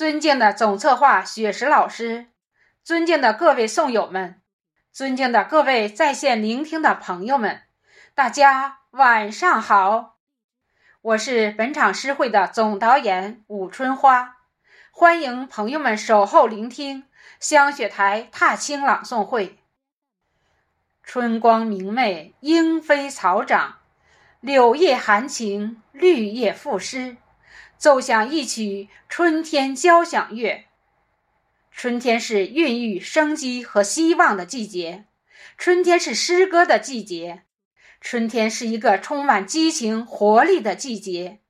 [0.00, 2.28] 尊敬的总策划雪石老师，
[2.82, 4.40] 尊敬的各位诵友们，
[4.90, 7.64] 尊敬的各位在线聆听的朋友们，
[8.14, 10.16] 大家晚上好！
[11.02, 14.38] 我是本场诗会的总导演武春花，
[14.90, 17.04] 欢迎朋友们守候聆听
[17.38, 19.58] 香雪台踏青朗诵会。
[21.02, 23.80] 春光明媚，莺飞草长，
[24.40, 27.18] 柳叶含情，绿叶赋诗。
[27.80, 30.66] 奏响一曲春天交响乐。
[31.70, 35.06] 春天是孕育生机和希望的季节，
[35.56, 37.44] 春天是诗歌的季节，
[37.98, 41.40] 春天是一个充满激情活力的季节，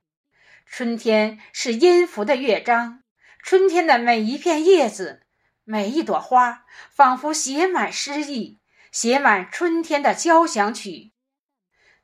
[0.64, 3.02] 春天是音符的乐章。
[3.42, 5.22] 春天的每一片叶子，
[5.64, 8.60] 每一朵花，仿佛写满诗意，
[8.92, 11.10] 写满春天的交响曲。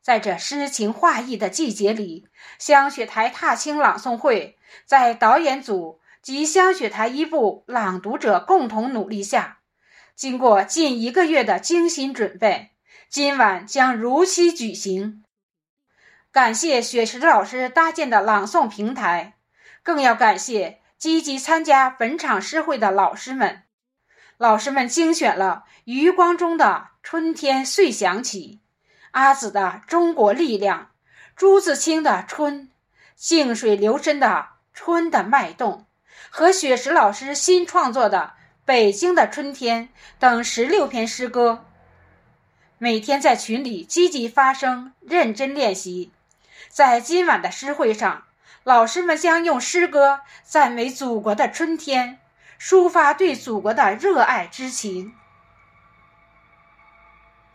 [0.07, 2.29] 在这诗情画意的季节里，
[2.61, 9.59] 香雪台踏青朗诵会在导演组及香雪台一部朗读者共同努力下，
[10.15, 12.71] 经过近一个月的精心准备，
[13.11, 15.25] 今晚将如期举行。
[16.31, 19.35] 感谢雪池老师搭建的朗诵平台，
[19.83, 23.65] 更要感谢积极参加本场诗会的老师们。
[24.39, 28.61] 老师们精选了余光中的《春天遂响起》。
[29.17, 30.79] 阿紫的《中国力量》，
[31.37, 32.65] 朱自清的《春》，
[33.15, 34.27] 静水流深的
[34.75, 35.87] 《春的脉动》，
[36.29, 38.35] 和雪石老师新创作的
[38.67, 39.85] 《北京的春天》
[40.19, 41.65] 等十六篇诗歌。
[42.77, 46.13] 每天在群里积极发声，认真练习。
[46.69, 48.25] 在今晚的诗会上，
[48.65, 52.19] 老师们将用诗歌赞美祖国的春天，
[52.61, 55.15] 抒发对祖国的热爱之情。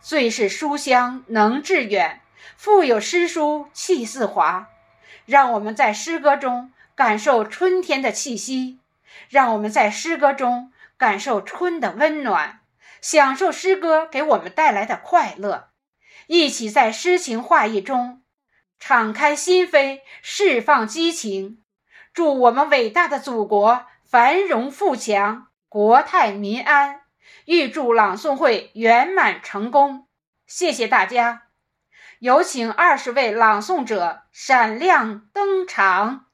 [0.02, 2.20] 最是书香能致远，
[2.56, 4.68] 腹有诗书气自华。
[5.26, 8.80] 让我们在诗歌中感受春天的气息，
[9.28, 12.58] 让我们在诗歌中感受春的温暖，
[13.00, 15.68] 享受诗歌给我们带来的快乐。
[16.26, 18.22] 一起在诗情画意中
[18.80, 21.62] 敞开心扉，释放激情。
[22.12, 27.01] 祝我们伟大的祖国繁荣富强，国泰民安。
[27.46, 30.08] 预祝朗诵会圆满成功，
[30.46, 31.42] 谢谢大家。
[32.18, 36.26] 有请二十位朗诵者闪亮登场。